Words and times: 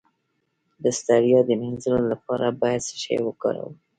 د 0.83 0.85
ستړیا 0.99 1.39
د 1.45 1.51
مینځلو 1.61 2.01
لپاره 2.13 2.57
باید 2.61 2.81
څه 2.87 2.95
شی 3.03 3.15
وکاروم؟ 3.23 3.73